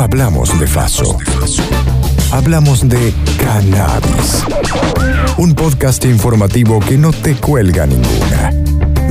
[0.00, 1.18] No hablamos de Faso.
[2.32, 4.42] Hablamos de cannabis.
[5.36, 8.50] Un podcast informativo que no te cuelga ninguna.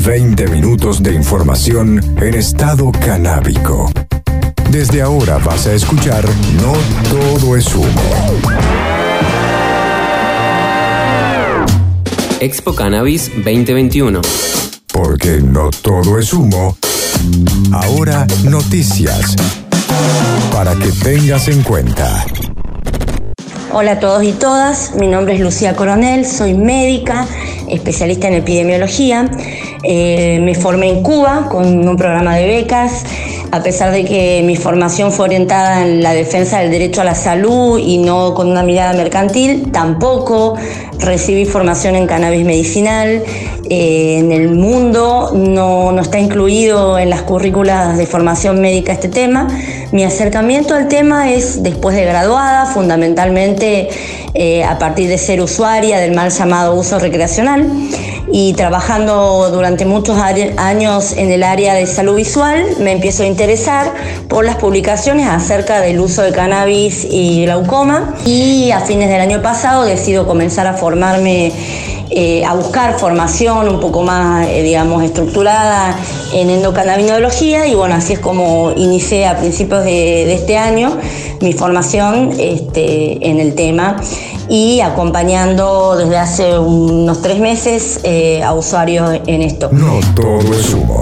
[0.03, 3.91] 20 minutos de información en estado canábico.
[4.71, 6.25] Desde ahora vas a escuchar
[6.59, 6.73] No
[7.07, 8.01] todo es humo.
[12.39, 14.21] Expo Cannabis 2021.
[14.91, 16.75] Porque no todo es humo.
[17.71, 19.35] Ahora noticias.
[20.51, 22.25] Para que tengas en cuenta.
[23.71, 27.27] Hola a todos y todas, mi nombre es Lucía Coronel, soy médica,
[27.67, 29.29] especialista en epidemiología.
[29.83, 33.03] Eh, me formé en Cuba con un programa de becas
[33.51, 37.15] a pesar de que mi formación fue orientada en la defensa del derecho a la
[37.15, 40.55] salud y no con una mirada mercantil, tampoco
[40.99, 43.23] recibí formación en cannabis medicinal.
[43.71, 49.09] Eh, en el mundo no, no, está incluido en las currículas de formación médica este
[49.09, 49.47] tema.
[49.91, 53.89] Mi acercamiento al tema es después de graduada, fundamentalmente
[54.33, 57.67] eh, a partir de ser usuaria del mal llamado uso recreacional
[58.31, 63.93] y trabajando durante muchos años en el área de salud visual, me empiezo a interesar
[64.27, 68.15] por las publicaciones acerca del uso de cannabis y glaucoma.
[68.25, 71.51] Y a fines del año pasado decido comenzar a formarme
[72.11, 75.95] eh, a buscar formación un poco más, eh, digamos, estructurada
[76.33, 80.97] en endocannabinología y bueno, así es como inicié a principios de, este año
[81.39, 84.01] mi formación este, en el tema
[84.49, 89.69] y acompañando desde hace unos tres meses eh, a usuarios en esto.
[89.71, 90.99] No todo es humo.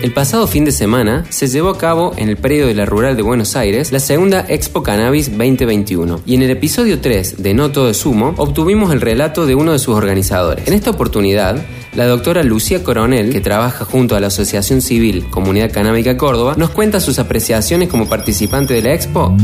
[0.00, 3.16] El pasado fin de semana se llevó a cabo en el predio de la Rural
[3.16, 7.72] de Buenos Aires la segunda Expo Cannabis 2021 y en el episodio 3 de No
[7.72, 10.68] Todo es Humo obtuvimos el relato de uno de sus organizadores.
[10.68, 11.56] En esta oportunidad,
[11.96, 16.70] la doctora Lucía Coronel, que trabaja junto a la Asociación Civil Comunidad Canábica Córdoba, nos
[16.70, 19.34] cuenta sus apreciaciones como participante de la Expo.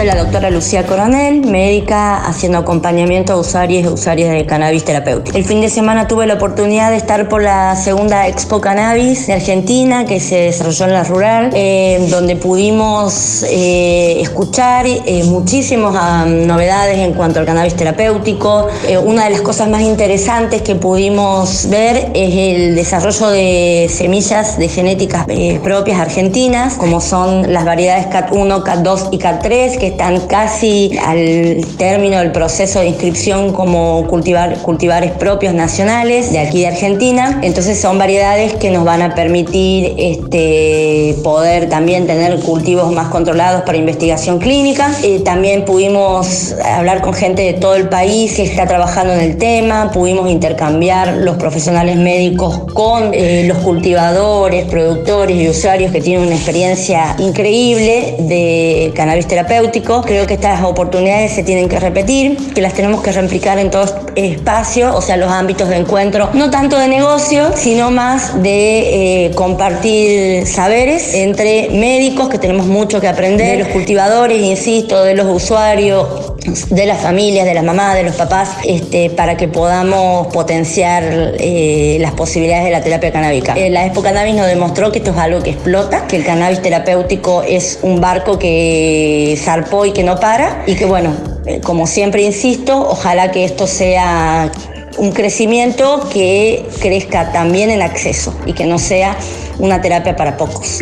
[0.00, 5.36] Soy la doctora Lucía Coronel, médica haciendo acompañamiento a usuarios y usuarias de cannabis terapéutico.
[5.36, 9.34] El fin de semana tuve la oportunidad de estar por la segunda Expo Cannabis de
[9.34, 16.24] Argentina que se desarrolló en la rural, eh, donde pudimos eh, escuchar eh, muchísimas ah,
[16.26, 18.68] novedades en cuanto al cannabis terapéutico.
[19.04, 24.66] una de las cosas más interesantes que pudimos ver es el desarrollo de semillas de
[24.68, 25.26] genéticas
[25.62, 32.18] propias argentinas, como son las variedades CAT1, CAT2 y CAT3 que están casi al término
[32.18, 37.40] del proceso de inscripción como cultivar, cultivares propios nacionales de aquí de Argentina.
[37.42, 43.62] Entonces son variedades que nos van a permitir este, poder también tener cultivos más controlados
[43.62, 44.90] para investigación clínica.
[45.02, 49.36] Eh, también pudimos hablar con gente de todo el país que está trabajando en el
[49.36, 56.26] tema, pudimos intercambiar los profesionales médicos con eh, los cultivadores, productores y usuarios que tienen
[56.26, 62.60] una experiencia increíble de cannabis terapéutico Creo que estas oportunidades se tienen que repetir, que
[62.60, 66.78] las tenemos que replicar en todo espacio, o sea, los ámbitos de encuentro, no tanto
[66.78, 73.56] de negocio, sino más de eh, compartir saberes entre médicos, que tenemos mucho que aprender,
[73.58, 76.34] de los cultivadores, insisto, de los usuarios,
[76.70, 81.02] de las familias, de las mamás, de los papás, este, para que podamos potenciar
[81.38, 83.54] eh, las posibilidades de la terapia canábica.
[83.56, 86.62] Eh, la Expo Cannabis nos demostró que esto es algo que explota, que el cannabis
[86.62, 91.14] terapéutico es un barco que zarpó y que no para, y que bueno,
[91.46, 94.50] eh, como siempre insisto, ojalá que esto sea
[94.98, 99.16] un crecimiento que crezca también en acceso y que no sea
[99.58, 100.78] una terapia para pocos.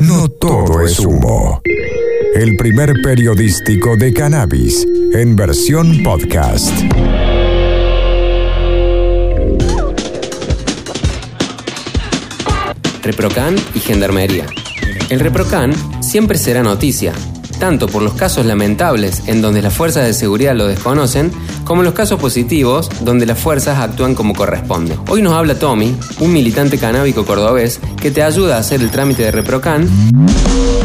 [0.00, 1.62] No todo es humo
[2.34, 6.72] el primer periodístico de cannabis en versión podcast.
[13.04, 14.46] Reprocan y Gendarmería.
[15.10, 15.72] El Reprocan
[16.14, 17.12] siempre será noticia,
[17.58, 21.32] tanto por los casos lamentables en donde las fuerzas de seguridad lo desconocen,
[21.64, 24.96] como los casos positivos donde las fuerzas actúan como corresponde.
[25.08, 29.24] Hoy nos habla Tommy, un militante canábico cordobés, que te ayuda a hacer el trámite
[29.24, 29.88] de Reprocan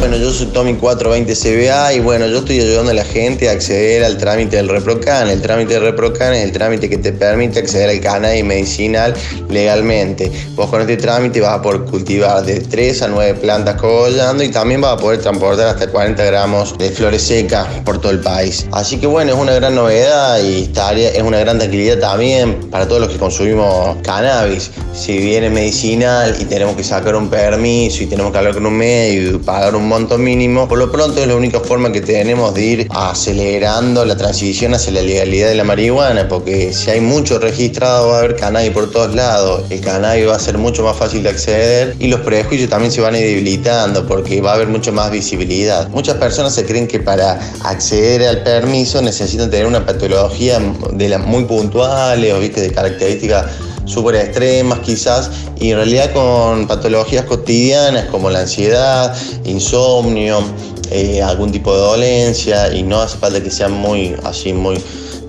[0.00, 3.52] bueno, yo soy Tommy 420 CBA y bueno, yo estoy ayudando a la gente a
[3.52, 5.28] acceder al trámite del ReproCan.
[5.28, 9.12] El trámite del ReproCan es el trámite que te permite acceder al cannabis medicinal
[9.50, 10.32] legalmente.
[10.54, 14.48] Vos con este trámite vas a poder cultivar de 3 a 9 plantas cogollando y
[14.48, 18.66] también vas a poder transportar hasta 40 gramos de flores secas por todo el país.
[18.72, 23.02] Así que bueno, es una gran novedad y es una gran tranquilidad también para todos
[23.02, 24.70] los que consumimos cannabis.
[24.92, 28.66] Si bien es medicinal y tenemos que sacar un permiso y tenemos que hablar con
[28.66, 32.00] un medio y pagar un monto mínimo, por lo pronto es la única forma que
[32.00, 37.00] tenemos de ir acelerando la transición hacia la legalidad de la marihuana, porque si hay
[37.00, 40.82] mucho registrado va a haber cannabis por todos lados, el cannabis va a ser mucho
[40.82, 44.52] más fácil de acceder y los prejuicios también se van a ir debilitando porque va
[44.52, 45.88] a haber mucho más visibilidad.
[45.88, 50.60] Muchas personas se creen que para acceder al permiso necesitan tener una patología
[50.92, 52.60] de la muy puntuales o ¿viste?
[52.60, 60.42] de características súper extremas quizás, y en realidad con patologías cotidianas como la ansiedad, insomnio,
[60.90, 64.78] eh, algún tipo de dolencia, y no hace falta que sean muy así, muy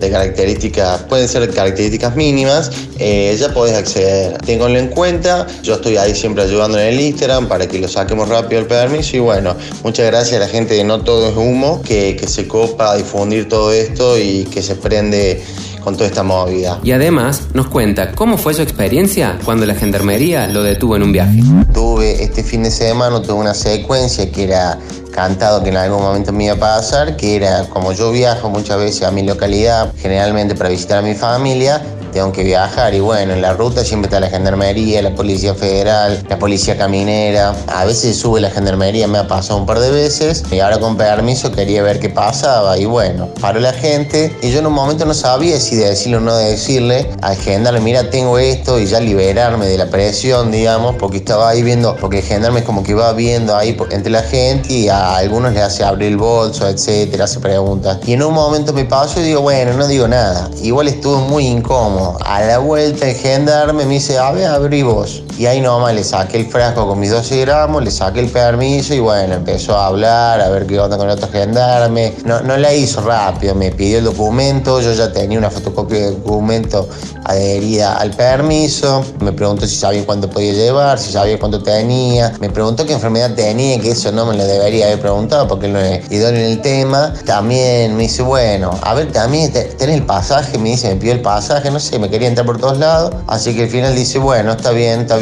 [0.01, 4.37] de características, pueden ser características mínimas, eh, ya podés acceder.
[4.39, 8.27] Ténganlo en cuenta, yo estoy ahí siempre ayudando en el Instagram para que lo saquemos
[8.27, 11.81] rápido el permiso y bueno, muchas gracias a la gente de No Todo es Humo
[11.83, 15.41] que, que se copa a difundir todo esto y que se prende
[15.83, 16.79] con toda esta movida.
[16.83, 21.11] Y además nos cuenta cómo fue su experiencia cuando la gendarmería lo detuvo en un
[21.11, 21.41] viaje.
[21.73, 24.77] Tuve este fin de semana, tuve una secuencia que era
[25.11, 28.77] cantado que en algún momento me iba a pasar, que era como yo viajo muchas
[28.79, 31.81] veces a mi localidad, generalmente para visitar a mi familia,
[32.11, 36.23] tengo que viajar y bueno, en la ruta siempre está la gendarmería, la policía federal,
[36.29, 37.55] la policía caminera.
[37.67, 40.97] A veces sube la gendarmería, me ha pasado un par de veces y ahora con
[40.97, 45.05] permiso quería ver qué pasaba y bueno, paró la gente y yo en un momento
[45.05, 49.65] no sabía si decirle o no decirle al gendarme, mira, tengo esto y ya liberarme
[49.65, 53.13] de la presión, digamos, porque estaba ahí viendo, porque el gendarme es como que va
[53.13, 57.39] viendo ahí entre la gente y a algunos le hace abrir el bolso, etcétera, hace
[57.39, 57.99] preguntas.
[58.05, 60.49] Y en un momento me pasó y digo, bueno, no digo nada.
[60.61, 65.23] Igual estuvo muy incómodo a la vuelta el gendarme me dice, a ver, abrí vos.
[65.37, 68.93] Y ahí nomás le saqué el frasco con mis 12 gramos, le saqué el permiso
[68.93, 72.13] y bueno, empezó a hablar, a ver qué onda con el otro gendarme.
[72.25, 76.11] No, no la hizo rápido, me pidió el documento, yo ya tenía una fotocopia de
[76.11, 76.87] documento
[77.25, 82.49] adherida al permiso, me preguntó si sabía cuánto podía llevar, si sabía cuánto tenía, me
[82.49, 86.09] preguntó qué enfermedad tenía, que eso no me lo debería haber preguntado porque no es
[86.11, 87.13] idóneo en el tema.
[87.25, 91.21] También me dice, bueno, a ver, también tenés el pasaje, me dice, me pidió el
[91.21, 94.51] pasaje, no sé, me quería entrar por todos lados, así que al final dice, bueno,
[94.51, 95.20] está bien, está bien,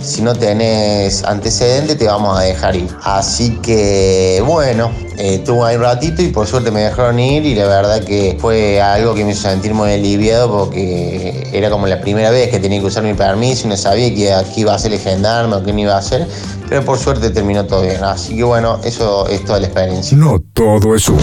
[0.00, 2.88] si no tenés antecedentes te vamos a dejar ir.
[3.02, 7.66] Así que, bueno, estuvo ahí un ratito y por suerte me dejaron ir y la
[7.66, 12.30] verdad que fue algo que me hizo sentir muy aliviado porque era como la primera
[12.30, 15.00] vez que tenía que usar mi permiso y no sabía que, iba a ser el
[15.00, 16.28] gendarme o qué me iba a hacer,
[16.68, 18.04] pero por suerte terminó todo bien.
[18.04, 20.16] Así que bueno, eso es toda la experiencia.
[20.16, 21.18] No todo es humo.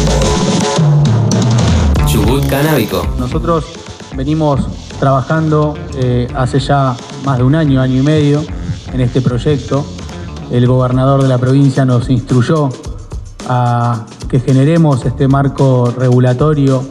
[2.07, 3.07] Chubut canábico.
[3.17, 3.63] Nosotros
[4.17, 4.67] venimos
[4.99, 6.95] trabajando eh, hace ya
[7.25, 8.43] más de un año, año y medio
[8.93, 9.85] en este proyecto.
[10.51, 12.69] El gobernador de la provincia nos instruyó
[13.49, 16.83] a que generemos este marco regulatorio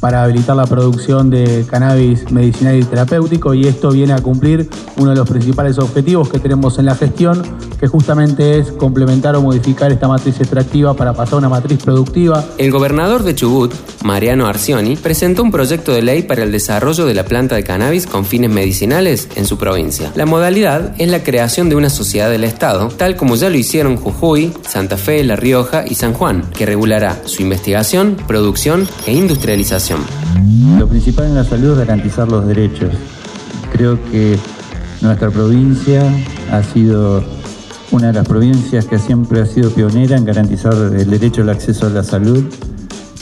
[0.00, 5.10] para habilitar la producción de cannabis medicinal y terapéutico y esto viene a cumplir uno
[5.10, 7.42] de los principales objetivos que tenemos en la gestión,
[7.78, 12.44] que justamente es complementar o modificar esta matriz extractiva para pasar a una matriz productiva.
[12.58, 13.72] El gobernador de Chubut,
[14.04, 18.06] Mariano Arcioni, presentó un proyecto de ley para el desarrollo de la planta de cannabis
[18.06, 20.12] con fines medicinales en su provincia.
[20.16, 23.96] La modalidad es la creación de una sociedad del Estado, tal como ya lo hicieron
[23.96, 30.00] Jujuy, Santa Fe, La Rioja y San Juan, que regulará su investigación, producción e industrialización.
[30.78, 32.90] Lo principal en la salud es garantizar los derechos.
[33.72, 34.36] Creo que
[35.00, 36.02] nuestra provincia
[36.50, 37.22] ha sido
[37.90, 41.86] una de las provincias que siempre ha sido pionera en garantizar el derecho al acceso
[41.86, 42.44] a la salud.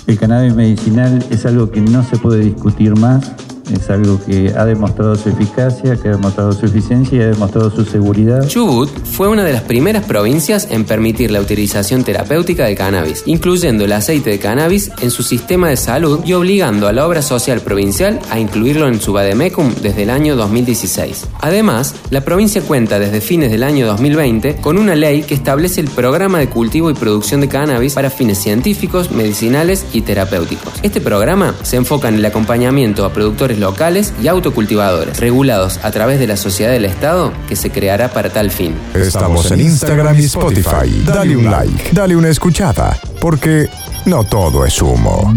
[0.06, 3.32] El cannabis medicinal es algo que no se puede discutir más
[3.72, 8.46] es algo que ha demostrado su eficacia, que ha demostrado su eficiencia y su seguridad.
[8.46, 13.84] Chubut fue una de las primeras provincias en permitir la utilización terapéutica del cannabis, incluyendo
[13.84, 17.60] el aceite de cannabis en su sistema de salud y obligando a la obra social
[17.60, 21.26] provincial a incluirlo en su Bademecum desde el año 2016.
[21.40, 25.88] Además, la provincia cuenta desde fines del año 2020 con una ley que establece el
[25.88, 30.74] programa de cultivo y producción de cannabis para fines científicos, medicinales y terapéuticos.
[30.82, 36.18] Este programa se enfoca en el acompañamiento a productores locales y autocultivadores, regulados a través
[36.18, 38.74] de la sociedad del Estado que se creará para tal fin.
[38.94, 41.02] Estamos en Instagram y Spotify.
[41.04, 43.68] Dale un like, dale una escuchada, porque
[44.04, 45.34] no todo es humo.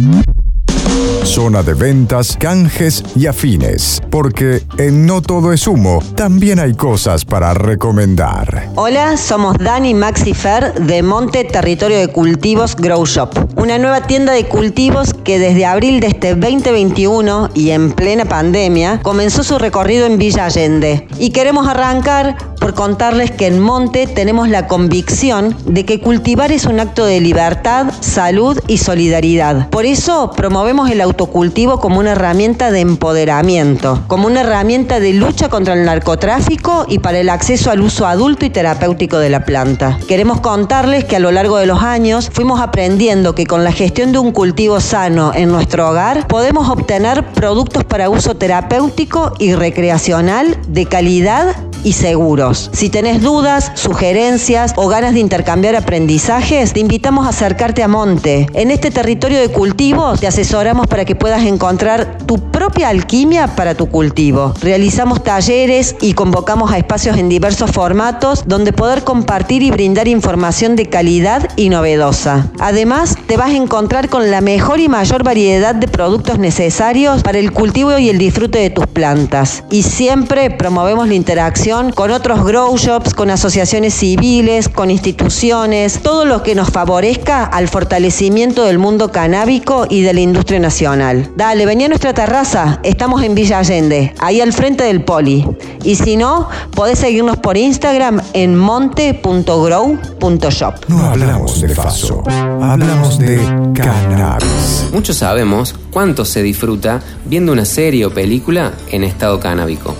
[1.29, 4.01] Zona de ventas, canjes y afines.
[4.09, 8.69] Porque en No Todo es Humo también hay cosas para recomendar.
[8.75, 13.29] Hola, somos Dani Maxi Fer de Monte Territorio de Cultivos Grow Shop.
[13.57, 18.99] Una nueva tienda de cultivos que desde abril de este 2021 y en plena pandemia
[19.03, 21.07] comenzó su recorrido en Villa Allende.
[21.19, 26.65] Y queremos arrancar por contarles que en Monte tenemos la convicción de que cultivar es
[26.65, 29.69] un acto de libertad, salud y solidaridad.
[29.69, 35.49] Por eso promovemos el autocultivo como una herramienta de empoderamiento, como una herramienta de lucha
[35.49, 39.99] contra el narcotráfico y para el acceso al uso adulto y terapéutico de la planta.
[40.07, 44.13] Queremos contarles que a lo largo de los años fuimos aprendiendo que con la gestión
[44.13, 50.57] de un cultivo sano en nuestro hogar podemos obtener productos para uso terapéutico y recreacional
[50.69, 52.69] de calidad y seguros.
[52.73, 58.47] Si tenés dudas, sugerencias o ganas de intercambiar aprendizajes, te invitamos a acercarte a Monte.
[58.53, 63.75] En este territorio de cultivos te asesoramos para que puedas encontrar tu propia alquimia para
[63.75, 64.53] tu cultivo.
[64.61, 70.75] Realizamos talleres y convocamos a espacios en diversos formatos donde poder compartir y brindar información
[70.75, 72.51] de calidad y novedosa.
[72.59, 77.39] Además, te vas a encontrar con la mejor y mayor variedad de productos necesarios para
[77.39, 79.63] el cultivo y el disfrute de tus plantas.
[79.69, 86.25] Y siempre promovemos la interacción con otros grow shops, con asociaciones civiles, con instituciones, todo
[86.25, 91.29] lo que nos favorezca al fortalecimiento del mundo canábico y de la industria nacional.
[91.35, 95.45] Dale, vení a nuestra terraza, estamos en Villa Allende, ahí al frente del poli.
[95.83, 100.73] Y si no, podés seguirnos por Instagram en monte.grow.shop.
[100.87, 102.23] No hablamos de faso,
[102.61, 103.37] hablamos de
[103.75, 104.87] cannabis.
[104.91, 109.93] Muchos sabemos cuánto se disfruta viendo una serie o película en estado canábico.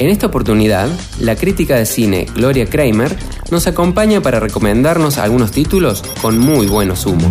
[0.00, 0.88] En esta oportunidad,
[1.20, 3.14] la crítica de cine Gloria Kramer
[3.50, 7.30] nos acompaña para recomendarnos algunos títulos con muy buenos humos.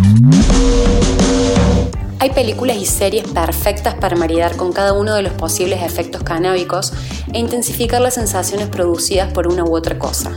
[2.20, 6.92] Hay películas y series perfectas para maridar con cada uno de los posibles efectos canábicos
[7.32, 10.30] e intensificar las sensaciones producidas por una u otra cosa.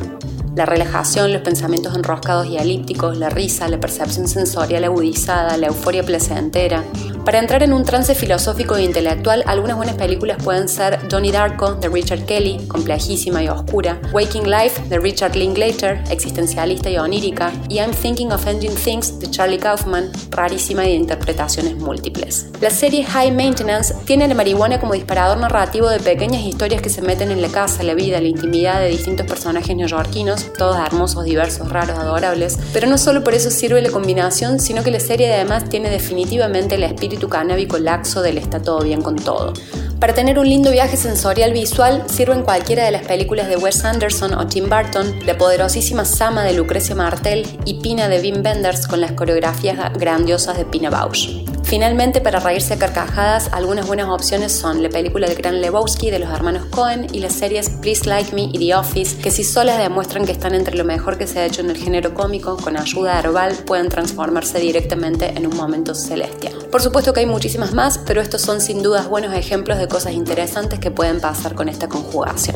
[0.56, 6.02] La relajación, los pensamientos enroscados y elípticos, la risa, la percepción sensorial agudizada, la euforia
[6.02, 6.84] placentera.
[7.26, 11.76] Para entrar en un trance filosófico e intelectual, algunas buenas películas pueden ser Johnny Darko
[11.76, 17.78] de Richard Kelly, complejísima y oscura, Waking Life de Richard Linklater, existencialista y onírica, y
[17.78, 22.48] I'm Thinking of Ending Things de Charlie Kaufman, rarísima y de interpretaciones múltiples.
[22.60, 27.02] La serie High Maintenance tiene la marihuana como disparador narrativo de pequeñas historias que se
[27.02, 31.70] meten en la casa, la vida, la intimidad de distintos personajes neoyorquinos todos hermosos, diversos,
[31.70, 32.60] raros, adorables.
[32.74, 36.76] Pero no solo por eso sirve la combinación, sino que la serie además tiene definitivamente
[36.76, 39.54] el espíritu canábico laxo del está todo bien con todo.
[40.00, 44.34] Para tener un lindo viaje sensorial visual, sirven cualquiera de las películas de Wes Anderson
[44.34, 49.00] o Tim Burton, la poderosísima Sama de Lucrecia Martel y Pina de Wim Wenders con
[49.00, 51.53] las coreografías grandiosas de Pina Bausch.
[51.74, 56.20] Finalmente, para reírse a carcajadas, algunas buenas opciones son la película de Gran Lebowski de
[56.20, 59.80] los hermanos Cohen y las series Please Like Me y The Office, que si solas
[59.80, 62.78] demuestran que están entre lo mejor que se ha hecho en el género cómico, con
[62.78, 66.54] ayuda herbal pueden transformarse directamente en un momento celestial.
[66.72, 70.14] Por supuesto que hay muchísimas más, pero estos son sin dudas buenos ejemplos de cosas
[70.14, 72.56] interesantes que pueden pasar con esta conjugación.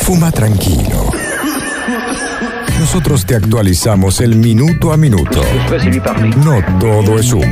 [0.00, 1.06] Fuma tranquilo.
[2.82, 5.40] Nosotros te actualizamos el minuto a minuto.
[6.44, 7.46] No todo es humo.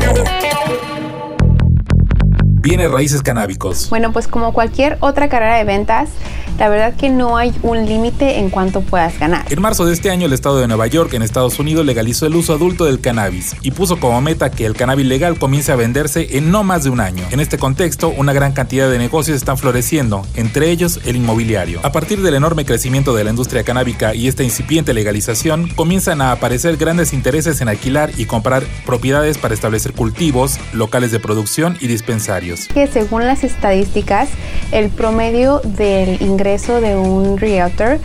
[2.62, 3.88] Bienes raíces canábicos.
[3.88, 6.10] Bueno, pues como cualquier otra carrera de ventas,
[6.58, 9.50] la verdad que no hay un límite en cuánto puedas ganar.
[9.50, 12.36] En marzo de este año, el estado de Nueva York, en Estados Unidos, legalizó el
[12.36, 16.36] uso adulto del cannabis y puso como meta que el cannabis legal comience a venderse
[16.36, 17.24] en no más de un año.
[17.30, 21.80] En este contexto, una gran cantidad de negocios están floreciendo, entre ellos el inmobiliario.
[21.82, 26.32] A partir del enorme crecimiento de la industria canábica y esta incipiente legalización, comienzan a
[26.32, 31.86] aparecer grandes intereses en alquilar y comprar propiedades para establecer cultivos, locales de producción y
[31.86, 32.49] dispensarios.
[32.72, 34.28] Que según las estadísticas,
[34.72, 37.98] el promedio del ingreso de un realtor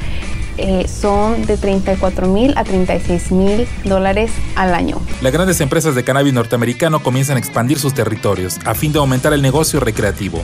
[0.57, 5.01] eh, son de 34 mil a 36 mil dólares al año.
[5.21, 9.33] Las grandes empresas de cannabis norteamericano comienzan a expandir sus territorios a fin de aumentar
[9.33, 10.41] el negocio recreativo.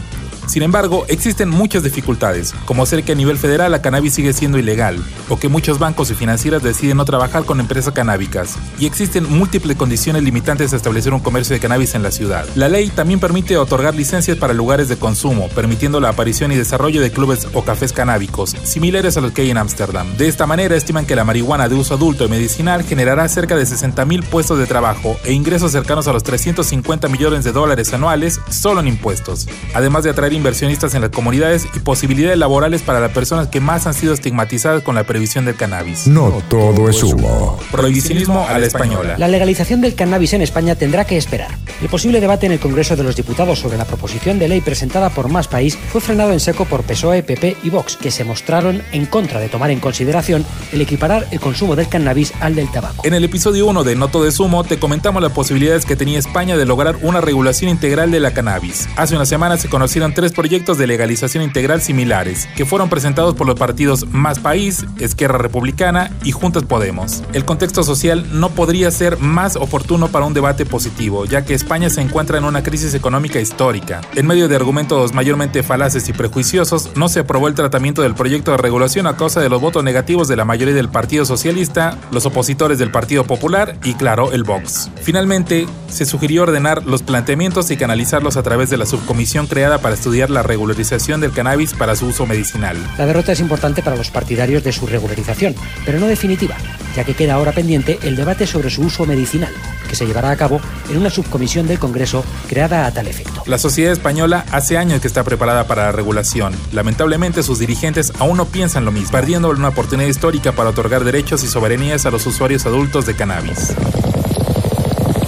[0.51, 4.59] Sin embargo, existen muchas dificultades, como ser que a nivel federal la cannabis sigue siendo
[4.59, 9.31] ilegal, o que muchos bancos y financieras deciden no trabajar con empresas canábicas, y existen
[9.31, 12.45] múltiples condiciones limitantes a establecer un comercio de cannabis en la ciudad.
[12.55, 17.01] La ley también permite otorgar licencias para lugares de consumo, permitiendo la aparición y desarrollo
[17.01, 20.17] de clubes o cafés canábicos, similares a los que hay en Ámsterdam.
[20.17, 23.63] De esta manera, estiman que la marihuana de uso adulto y medicinal generará cerca de
[23.63, 28.81] 60.000 puestos de trabajo e ingresos cercanos a los 350 millones de dólares anuales solo
[28.81, 33.47] en impuestos, además de atraer inversionistas en las comunidades y posibilidades laborales para las personas
[33.47, 36.07] que más han sido estigmatizadas con la prohibición del cannabis.
[36.07, 37.59] No todo es humo.
[37.71, 39.15] Prohibicionismo a la española.
[39.19, 41.51] La legalización del cannabis en España tendrá que esperar.
[41.79, 45.11] El posible debate en el Congreso de los Diputados sobre la proposición de ley presentada
[45.11, 48.81] por Más País fue frenado en seco por PSOE, PP y Vox, que se mostraron
[48.91, 53.05] en contra de tomar en consideración el equiparar el consumo del cannabis al del tabaco.
[53.05, 56.17] En el episodio 1 de No todo es humo te comentamos las posibilidades que tenía
[56.17, 58.87] España de lograr una regulación integral de la cannabis.
[58.95, 63.33] Hace una semana se conocieron tres tres proyectos de legalización integral similares, que fueron presentados
[63.33, 67.23] por los partidos Más País, Esquerra Republicana y Juntas Podemos.
[67.33, 71.89] El contexto social no podría ser más oportuno para un debate positivo, ya que España
[71.89, 74.01] se encuentra en una crisis económica histórica.
[74.13, 78.51] En medio de argumentos mayormente falaces y prejuiciosos, no se aprobó el tratamiento del proyecto
[78.51, 82.27] de regulación a causa de los votos negativos de la mayoría del Partido Socialista, los
[82.27, 84.91] opositores del Partido Popular y, claro, el Vox.
[85.01, 89.95] Finalmente, se sugirió ordenar los planteamientos y canalizarlos a través de la subcomisión creada para
[89.95, 92.77] estudiar la regularización del cannabis para su uso medicinal.
[92.97, 96.55] La derrota es importante para los partidarios de su regularización, pero no definitiva,
[96.95, 99.51] ya que queda ahora pendiente el debate sobre su uso medicinal,
[99.89, 103.43] que se llevará a cabo en una subcomisión del Congreso creada a tal efecto.
[103.45, 106.53] La sociedad española hace años que está preparada para la regulación.
[106.71, 111.43] Lamentablemente sus dirigentes aún no piensan lo mismo, perdiendo una oportunidad histórica para otorgar derechos
[111.43, 113.73] y soberanías a los usuarios adultos de cannabis.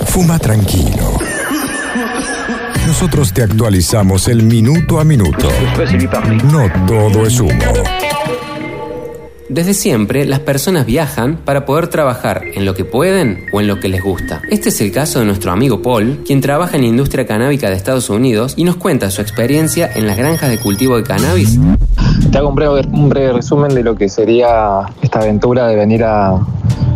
[0.08, 1.18] Fuma tranquilo.
[2.94, 5.48] Nosotros te actualizamos el minuto a minuto.
[6.46, 7.52] No todo es humo.
[9.50, 13.80] Desde siempre, las personas viajan para poder trabajar en lo que pueden o en lo
[13.80, 14.44] que les gusta.
[14.48, 17.76] Este es el caso de nuestro amigo Paul, quien trabaja en la industria canábica de
[17.76, 21.60] Estados Unidos y nos cuenta su experiencia en las granjas de cultivo de cannabis.
[22.32, 26.04] Te hago un breve, un breve resumen de lo que sería esta aventura de venir
[26.04, 26.40] a,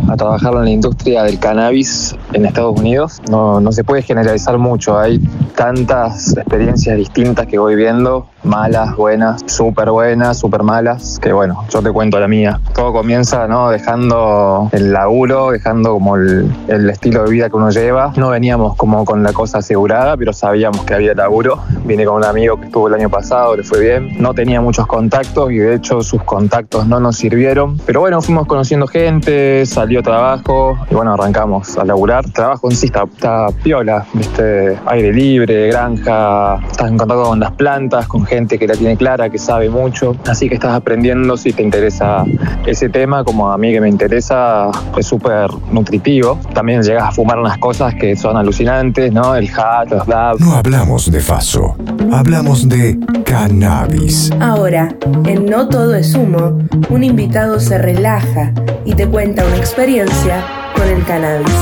[0.08, 3.20] a trabajar en la industria del cannabis en Estados Unidos.
[3.30, 5.18] No, no se puede generalizar mucho, hay
[5.54, 11.82] tantas experiencias distintas que voy viendo, malas, buenas, súper buenas, súper malas, que bueno, yo
[11.82, 12.60] te cuento la mía.
[12.74, 13.70] Todo comienza ¿no?
[13.70, 18.12] dejando el laburo, dejando como el, el estilo de vida que uno lleva.
[18.16, 21.58] No veníamos como con la cosa asegurada, pero sabíamos que había laburo.
[21.84, 24.20] Vine con un amigo que estuvo el año pasado, le fue bien.
[24.20, 27.78] No tenía muchos contactos y de hecho sus contactos no nos sirvieron.
[27.86, 32.28] Pero bueno, fuimos conociendo gente, salió trabajo y bueno, arrancamos a laburar.
[32.32, 34.76] Trabajo en sí está, está piola, ¿viste?
[34.86, 39.30] aire libre, granja, estás en contacto con las plantas, con gente que la tiene clara,
[39.30, 40.16] que sabe mucho.
[40.26, 42.24] Así que estás aprendiendo si te interesa
[42.66, 46.40] ese tema, como a mí que me interesa, es súper nutritivo.
[46.52, 49.36] También llegas a fumar unas cosas que son alucinantes, ¿no?
[49.36, 50.40] El hat, los dabs.
[50.40, 51.76] No hablamos de faso,
[52.12, 54.30] hablamos de cannabis.
[54.40, 54.94] Ahora,
[55.26, 58.52] en No Todo es Humo, un invitado se relaja
[58.84, 61.54] y te cuenta una experiencia con el cannabis.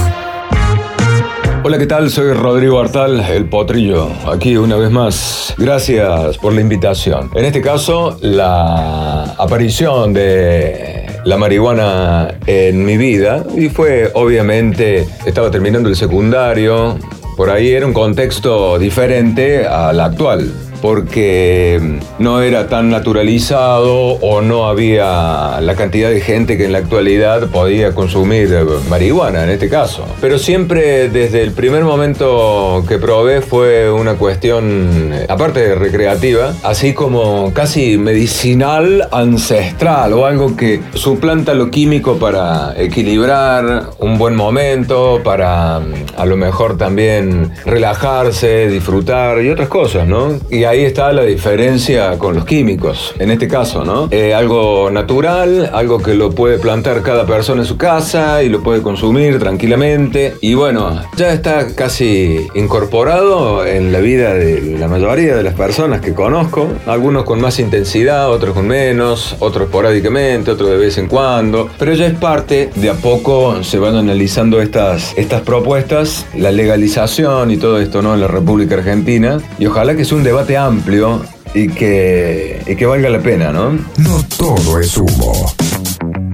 [1.63, 2.11] Hola, ¿qué tal?
[2.11, 5.55] Soy Rodrigo Artal, el potrillo, aquí una vez más.
[5.59, 7.31] Gracias por la invitación.
[7.35, 15.51] En este caso, la aparición de la marihuana en mi vida y fue obviamente, estaba
[15.51, 16.97] terminando el secundario,
[17.37, 21.81] por ahí era un contexto diferente al actual porque
[22.19, 27.49] no era tan naturalizado o no había la cantidad de gente que en la actualidad
[27.49, 28.55] podía consumir
[28.89, 30.05] marihuana en este caso.
[30.21, 36.93] Pero siempre desde el primer momento que probé fue una cuestión, aparte de recreativa, así
[36.93, 45.21] como casi medicinal ancestral o algo que suplanta lo químico para equilibrar un buen momento,
[45.25, 50.39] para a lo mejor también relajarse, disfrutar y otras cosas, ¿no?
[50.51, 54.09] Y ahí está la diferencia con los químicos, en este caso, ¿no?
[54.11, 58.63] Eh, algo natural, algo que lo puede plantar cada persona en su casa y lo
[58.63, 60.35] puede consumir tranquilamente.
[60.41, 66.01] Y bueno, ya está casi incorporado en la vida de la mayoría de las personas
[66.01, 71.09] que conozco, algunos con más intensidad, otros con menos, otros esporádicamente, otros de vez en
[71.09, 76.51] cuando, pero ya es parte, de a poco se van analizando estas, estas propuestas, la
[76.51, 78.15] legalización y todo esto, ¿no?
[78.15, 81.23] En la República Argentina, y ojalá que sea un debate amplio
[81.55, 83.73] y que, y que valga la pena, ¿no?
[83.73, 85.53] No todo es humo.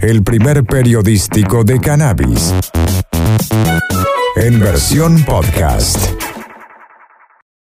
[0.00, 2.54] El primer periodístico de cannabis.
[4.36, 6.21] En versión podcast.